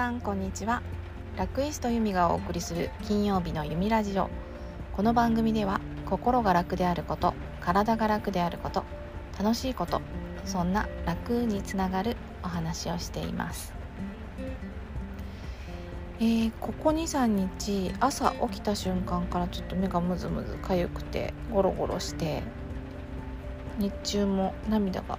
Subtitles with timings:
[0.00, 0.80] さんこんにちは。
[1.36, 4.30] ラクイストユミがお送りする金曜日のユミラジオ。
[4.94, 8.82] この番組では心が楽であること体が楽であること
[9.38, 10.00] 楽しいこと
[10.46, 13.74] そんな楽につながるお話をしています。
[16.18, 22.42] えー、ここ23日朝起きた瞬間からちょっと目がムズムズかゆくてゴロゴロして
[23.76, 25.18] 日中も涙が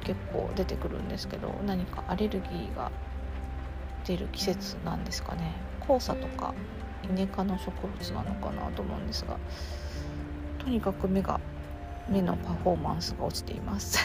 [0.00, 2.90] 結構出てくるんですけど何かアレルギーが
[4.04, 5.52] 出る季節なんですかね。
[5.86, 6.54] 黄砂とか
[7.10, 9.38] イネ科の植物なのかなと思うんですが
[10.58, 11.40] とにかく目が
[12.08, 13.98] 目のパフォーマンスが落ちています。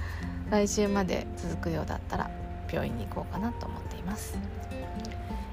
[0.50, 2.30] 来週まで続くようだったら
[2.70, 4.38] 病院に行こうかなと思っています、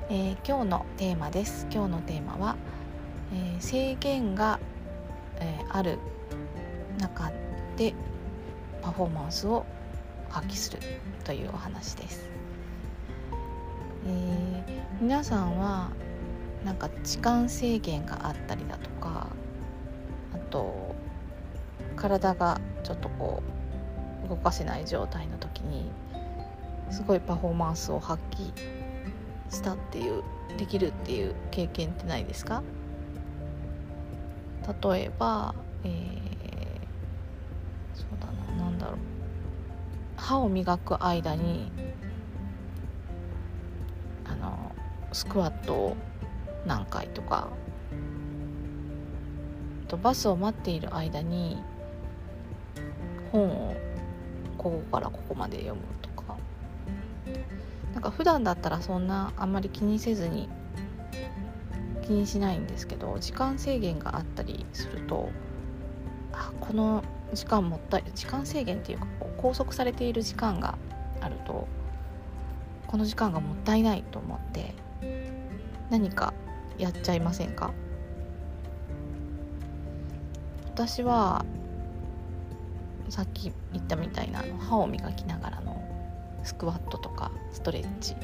[0.09, 1.68] えー、今日のテーマです。
[1.70, 2.55] 今日のテーマは、
[3.34, 4.59] えー、制限が、
[5.40, 5.99] えー、ある
[6.99, 7.32] 中
[7.76, 7.93] で
[8.82, 9.66] パフォーマンスを
[10.30, 10.80] 発揮する
[11.23, 12.30] というお話です、
[14.05, 14.63] えー、
[15.01, 15.89] 皆さんは
[16.63, 19.27] なんか時間制限があったりだとか
[20.34, 20.95] あと
[21.95, 23.41] 体がちょっとこ
[24.26, 25.91] う動かせない状態の時に
[26.91, 28.51] すごいパフォーマンスを発揮
[29.53, 30.23] したっていう
[30.57, 32.63] できるっていう経験ってないですか？
[34.83, 35.91] 例えば、えー、
[37.93, 38.95] そうだな何だろう。
[40.17, 41.71] 歯を磨く間に
[45.11, 45.98] スクワットを
[46.65, 47.49] 何回とか。
[49.87, 51.61] とバスを待っている間に
[53.31, 53.76] 本を
[54.57, 56.37] ここからここまで読むとか。
[57.93, 60.49] なんか普段だったらそんなあんまり気にせずに
[62.05, 65.29] 気にしないんですけど時間制限があったりすると
[66.33, 70.78] あこの時間もったい時間制限っていうかこう拘束されている時間が
[71.22, 71.67] あると
[72.96, 74.74] この時間がもったいないと思って
[75.90, 76.34] 何か
[76.78, 77.73] やっちゃいませんか？
[80.63, 81.44] 私は
[83.09, 85.83] さっき言ったみたいな歯を磨きながらの
[86.45, 88.16] スクワットとかストレッチ。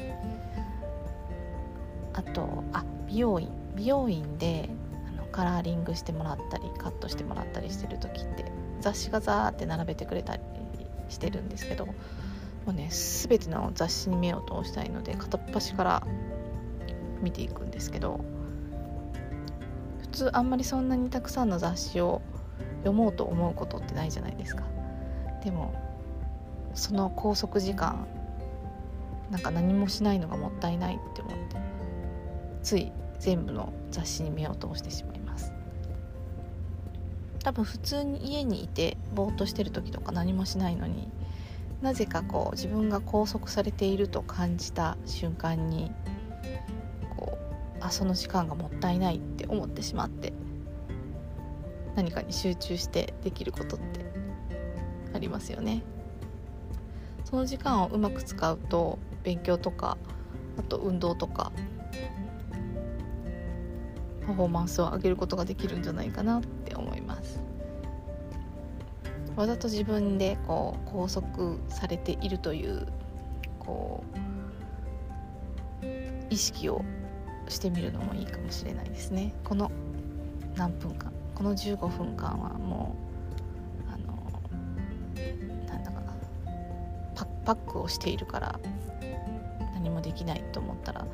[2.14, 3.50] あとあ美容院。
[3.76, 4.70] 美容院で
[5.06, 8.50] あのカラーリングしてもらったりカットしてもらったりしてる時って
[8.80, 10.42] 雑誌がザーって並べてくれたり
[11.10, 11.86] してるんですけど
[12.66, 16.06] もうね全ての雑誌に目を通したいので片っ端から
[17.20, 18.24] 見ていくんですけど
[20.00, 22.22] 普通あんまりそんなにたくさんの雑誌を
[22.78, 24.64] 読もうと思うことってないじゃないですか。
[25.42, 25.74] でも
[26.74, 28.06] その拘束時間
[29.30, 31.56] なんか何もしないのがもったいないって思って
[32.62, 35.52] つい全部の雑誌に目を通してしまいます。
[37.42, 41.10] 多分普通に家にいてぼーっとしてる時とか何もしないのに
[41.82, 45.90] なぜかこう自分が拘束されていると感じた瞬間に
[47.16, 50.32] こうあその時間がもったいないって思ってしまって
[51.96, 54.00] 何かに集中してできることって
[55.12, 55.82] ありますよね。
[57.24, 59.98] その時間をうまく使うと勉強とか
[60.58, 61.50] あと運動とか
[64.26, 67.40] パフォーマンスを上げることができるんじゃないかなって思います
[69.36, 72.86] わざと自分でこう拘束されているという
[73.58, 74.04] こ
[75.82, 75.86] う
[76.30, 76.82] 意識を
[77.48, 79.34] してみるのもいいかもしれないですね。
[79.44, 79.70] この
[80.56, 82.94] 何分間この15分間はも
[83.88, 84.14] うあの
[85.66, 86.14] なんだかな
[87.14, 88.60] パパックをしているから
[89.74, 91.06] 何もできないと思ったら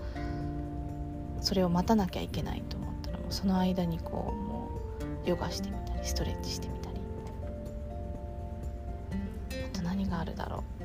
[1.40, 4.68] それを待たなきゃいけないと思ったらもうその間にこうも
[5.24, 6.87] うヨガしてみたりストレッチしてみたり
[10.18, 10.84] あるだろう。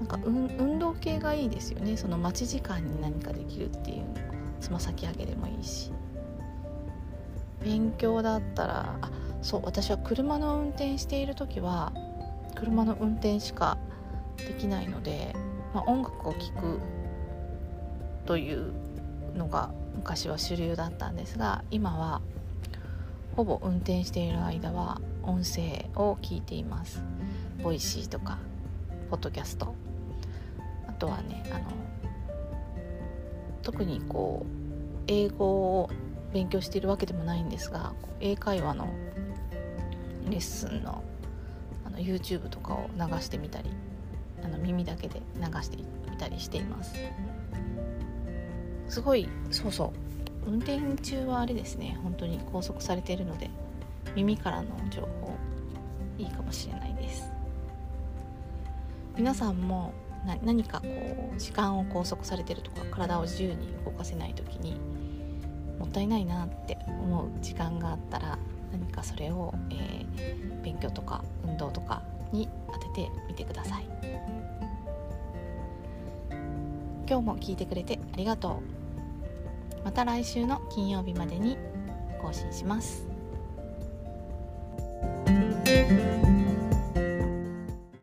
[0.00, 1.96] なんか運動系がいいですよね。
[1.96, 4.04] その待ち時間に何かできるっていう
[4.60, 5.92] つま先上げでもいいし。
[7.62, 9.10] 勉強だったらあ
[9.42, 11.92] そう私は車の運転している時は
[12.54, 13.78] 車の運転しか
[14.36, 15.34] できないので、
[15.74, 16.80] まあ、音楽を聴く
[18.26, 18.72] という
[19.36, 22.20] のが昔は主流だったんですが今は
[23.36, 27.02] ほぼ運転している間は音声を聞いています。
[27.62, 28.38] ボイシーとか
[29.10, 29.74] ポッドキャスト。
[30.86, 31.64] あとはねあの
[33.62, 35.46] 特にこう英語
[35.80, 35.90] を
[36.32, 38.88] 勉強しているわけでもないんですが英会話の
[40.28, 41.02] レッスンの
[41.84, 43.70] あの YouTube とかを流してみたり
[44.42, 45.78] あの耳だけで流して
[46.10, 46.94] みたりしています。
[48.88, 49.92] すごいそうそ
[50.46, 53.50] う運転中はあれですね本当に拘束されているので
[54.14, 55.34] 耳からの情報
[56.18, 57.30] いいかもしれないです。
[59.16, 59.92] 皆さんも
[60.44, 60.86] 何かこ
[61.34, 64.78] う時間を拘束されてるとか体を自由に動かせない時に
[65.78, 68.38] もったいないなって思う時間があったら
[68.70, 72.02] 何かそれを、えー、勉強とか運動とか
[72.32, 73.84] に当ててみてください。
[77.08, 78.62] 今日も聞いてくれてありがと
[79.82, 79.84] う。
[79.84, 81.56] また来週の金曜日までに
[82.22, 83.09] 更新します。
[85.70, 86.19] Música